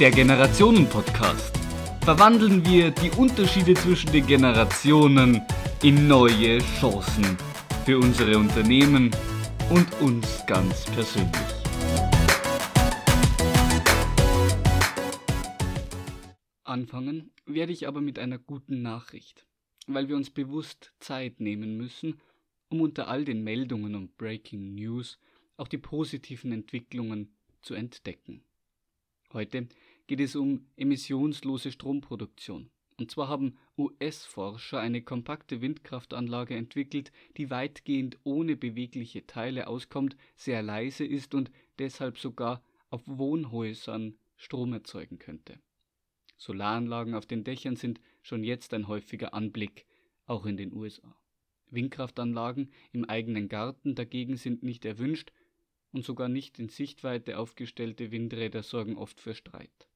[0.00, 1.54] der Generationen-Podcast.
[2.00, 5.42] Verwandeln wir die Unterschiede zwischen den Generationen
[5.82, 7.36] in neue Chancen
[7.84, 9.10] für unsere Unternehmen
[9.68, 11.34] und uns ganz persönlich.
[16.64, 19.46] Anfangen werde ich aber mit einer guten Nachricht,
[19.86, 22.18] weil wir uns bewusst Zeit nehmen müssen,
[22.70, 25.18] um unter all den Meldungen und Breaking News
[25.58, 28.42] auch die positiven Entwicklungen zu entdecken.
[29.32, 29.68] Heute
[30.10, 32.68] geht es um emissionslose Stromproduktion.
[32.98, 40.62] Und zwar haben US-Forscher eine kompakte Windkraftanlage entwickelt, die weitgehend ohne bewegliche Teile auskommt, sehr
[40.62, 45.60] leise ist und deshalb sogar auf Wohnhäusern Strom erzeugen könnte.
[46.38, 49.86] Solaranlagen auf den Dächern sind schon jetzt ein häufiger Anblick,
[50.26, 51.16] auch in den USA.
[51.68, 55.30] Windkraftanlagen im eigenen Garten dagegen sind nicht erwünscht
[55.92, 59.86] und sogar nicht in Sichtweite aufgestellte Windräder sorgen oft für Streit.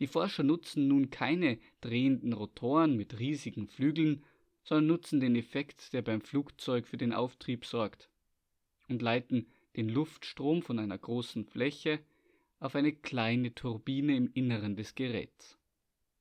[0.00, 4.24] Die Forscher nutzen nun keine drehenden Rotoren mit riesigen Flügeln,
[4.64, 8.08] sondern nutzen den Effekt, der beim Flugzeug für den Auftrieb sorgt,
[8.88, 12.00] und leiten den Luftstrom von einer großen Fläche
[12.60, 15.58] auf eine kleine Turbine im Inneren des Geräts.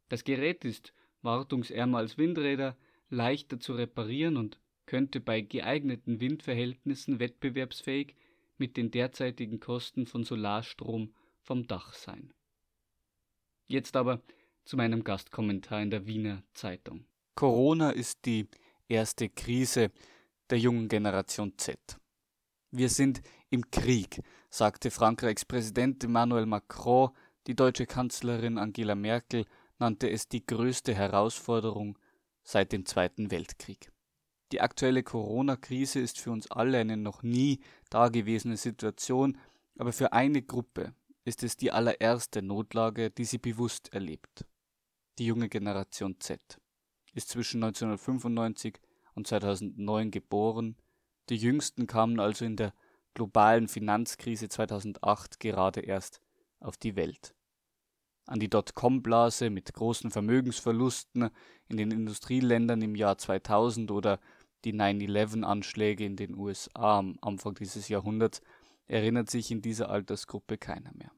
[0.09, 2.77] Das Gerät ist wartungsärmer als Windräder,
[3.09, 8.15] leichter zu reparieren und könnte bei geeigneten Windverhältnissen wettbewerbsfähig
[8.57, 12.33] mit den derzeitigen Kosten von Solarstrom vom Dach sein.
[13.73, 14.21] Jetzt aber
[14.65, 17.05] zu meinem Gastkommentar in der Wiener Zeitung.
[17.33, 18.47] Corona ist die
[18.87, 19.89] erste Krise
[20.51, 21.79] der jungen Generation Z.
[22.69, 27.09] Wir sind im Krieg, sagte Frankreichs Präsident Emmanuel Macron,
[27.47, 29.47] die deutsche Kanzlerin Angela Merkel
[29.79, 31.97] nannte es die größte Herausforderung
[32.43, 33.91] seit dem Zweiten Weltkrieg.
[34.51, 39.35] Die aktuelle Corona-Krise ist für uns alle eine noch nie dagewesene Situation,
[39.79, 40.93] aber für eine Gruppe
[41.25, 44.45] ist es die allererste Notlage, die sie bewusst erlebt.
[45.19, 46.59] Die junge Generation Z
[47.13, 48.79] ist zwischen 1995
[49.15, 50.75] und 2009 geboren,
[51.29, 52.73] die jüngsten kamen also in der
[53.13, 56.19] globalen Finanzkrise 2008 gerade erst
[56.59, 57.35] auf die Welt.
[58.25, 61.29] An die Dotcom-Blase mit großen Vermögensverlusten
[61.67, 64.19] in den Industrieländern im Jahr 2000 oder
[64.65, 68.41] die 9-11-Anschläge in den USA am Anfang dieses Jahrhunderts
[68.87, 71.11] erinnert sich in dieser Altersgruppe keiner mehr.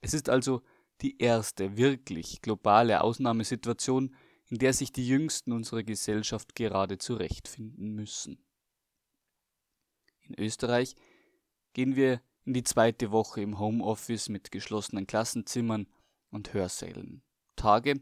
[0.00, 0.62] Es ist also
[1.00, 4.14] die erste wirklich globale Ausnahmesituation,
[4.46, 8.44] in der sich die Jüngsten unserer Gesellschaft gerade zurechtfinden müssen.
[10.20, 10.94] In Österreich
[11.72, 15.86] gehen wir in die zweite Woche im Homeoffice mit geschlossenen Klassenzimmern
[16.30, 17.22] und Hörsälen.
[17.56, 18.00] Tage,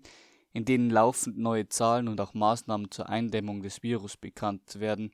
[0.52, 5.12] in denen laufend neue Zahlen und auch Maßnahmen zur Eindämmung des Virus bekannt werden,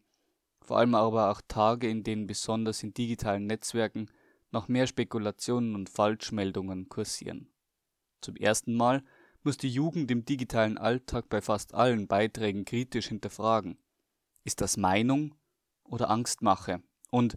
[0.67, 4.11] vor allem aber auch Tage, in denen besonders in digitalen Netzwerken
[4.51, 7.49] noch mehr Spekulationen und Falschmeldungen kursieren.
[8.21, 9.05] Zum ersten Mal
[9.43, 13.79] muss die Jugend im digitalen Alltag bei fast allen Beiträgen kritisch hinterfragen.
[14.45, 15.35] Ist das Meinung
[15.85, 16.83] oder Angstmache?
[17.11, 17.37] Und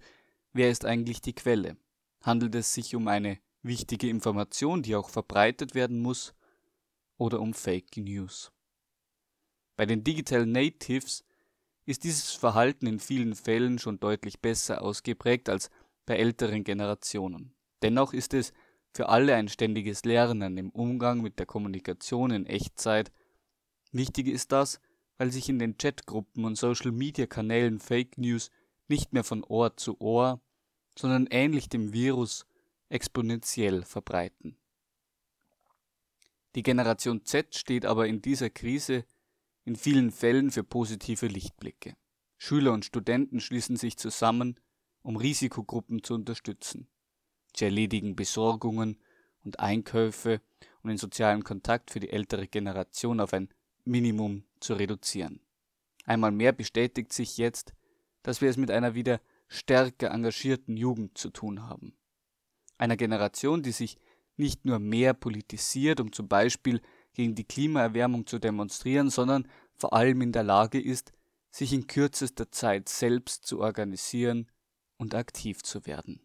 [0.51, 1.77] wer ist eigentlich die Quelle?
[2.23, 6.33] Handelt es sich um eine wichtige Information, die auch verbreitet werden muss,
[7.17, 8.51] oder um Fake News.
[9.75, 11.23] Bei den Digital Natives
[11.89, 15.71] ist dieses Verhalten in vielen Fällen schon deutlich besser ausgeprägt als
[16.05, 17.55] bei älteren Generationen.
[17.81, 18.53] Dennoch ist es
[18.93, 23.11] für alle ein ständiges Lernen im Umgang mit der Kommunikation in Echtzeit.
[23.91, 24.79] Wichtig ist das,
[25.17, 28.51] weil sich in den Chatgruppen und Social-Media-Kanälen Fake News
[28.87, 30.39] nicht mehr von Ohr zu Ohr,
[30.95, 32.45] sondern ähnlich dem Virus
[32.89, 34.57] exponentiell verbreiten.
[36.53, 39.05] Die Generation Z steht aber in dieser Krise
[39.69, 41.95] in vielen Fällen für positive Lichtblicke.
[42.39, 44.59] Schüler und Studenten schließen sich zusammen,
[45.03, 46.87] um Risikogruppen zu unterstützen.
[47.55, 48.97] Sie erledigen Besorgungen
[49.43, 50.41] und Einkäufe,
[50.81, 53.49] um den sozialen Kontakt für die ältere Generation auf ein
[53.85, 55.39] Minimum zu reduzieren.
[56.03, 57.75] Einmal mehr bestätigt sich jetzt,
[58.23, 61.95] dass wir es mit einer wieder stärker engagierten Jugend zu tun haben.
[62.79, 63.99] Einer Generation, die sich
[64.35, 66.81] nicht nur mehr politisiert, um zum Beispiel
[67.13, 69.47] gegen die Klimaerwärmung zu demonstrieren, sondern
[69.79, 71.13] vor allem in der Lage ist,
[71.51, 74.51] sich in kürzester Zeit selbst zu organisieren
[74.97, 76.21] und aktiv zu werden.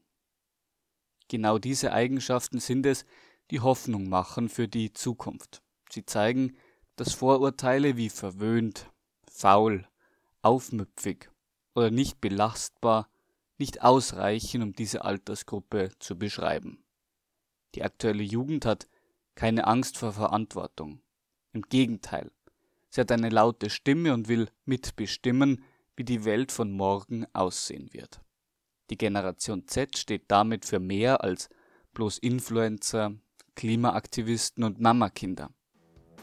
[1.29, 3.07] Genau diese Eigenschaften sind es,
[3.51, 5.63] die Hoffnung machen für die Zukunft.
[5.91, 6.57] Sie zeigen,
[6.97, 8.91] dass Vorurteile wie verwöhnt,
[9.31, 9.89] faul,
[10.43, 11.31] aufmüpfig
[11.75, 13.09] oder nicht belastbar
[13.59, 16.85] nicht ausreichen, um diese Altersgruppe zu beschreiben.
[17.75, 18.89] Die aktuelle Jugend hat
[19.35, 21.01] keine Angst vor Verantwortung.
[21.53, 22.31] Im Gegenteil,
[22.95, 25.65] sie hat eine laute Stimme und will mitbestimmen,
[25.97, 28.21] wie die Welt von morgen aussehen wird.
[28.91, 31.49] Die Generation Z steht damit für mehr als
[31.95, 33.15] bloß Influencer,
[33.57, 35.51] Klimaaktivisten und Mamakinder.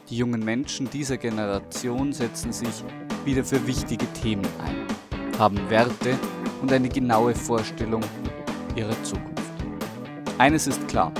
[0.08, 2.84] Die jungen Menschen dieser Generation setzen sich
[3.24, 4.86] wieder für wichtige Themen ein,
[5.38, 6.18] haben Werte
[6.62, 8.02] und eine genaue Vorstellung
[8.76, 9.42] ihrer Zukunft.
[10.38, 11.12] Eines ist klar,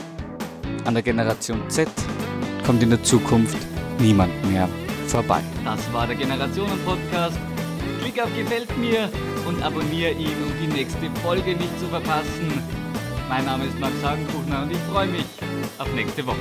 [0.84, 1.90] an der Generation Z
[2.64, 3.58] kommt in der Zukunft
[4.00, 4.69] niemand mehr
[5.12, 5.43] vorbei.
[5.62, 7.38] Das war der Generationen-Podcast.
[8.00, 9.11] Klick auf Gefällt mir
[9.47, 12.62] und abonniere ihn, um die nächste Folge nicht zu verpassen.
[13.29, 15.26] Mein Name ist Max Hagenkuchner und ich freue mich
[15.76, 16.38] auf nächste Woche.